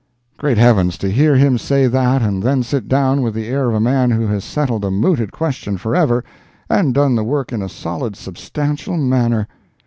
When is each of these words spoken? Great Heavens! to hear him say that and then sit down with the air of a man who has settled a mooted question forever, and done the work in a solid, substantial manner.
Great 0.37 0.57
Heavens! 0.57 0.97
to 0.97 1.11
hear 1.11 1.35
him 1.35 1.59
say 1.59 1.85
that 1.85 2.23
and 2.23 2.41
then 2.41 2.63
sit 2.63 2.87
down 2.87 3.21
with 3.21 3.35
the 3.35 3.45
air 3.45 3.69
of 3.69 3.75
a 3.75 3.79
man 3.79 4.09
who 4.09 4.25
has 4.25 4.43
settled 4.43 4.83
a 4.83 4.89
mooted 4.89 5.31
question 5.31 5.77
forever, 5.77 6.23
and 6.71 6.91
done 6.95 7.13
the 7.13 7.23
work 7.23 7.53
in 7.53 7.61
a 7.61 7.69
solid, 7.69 8.15
substantial 8.15 8.97
manner. 8.97 9.47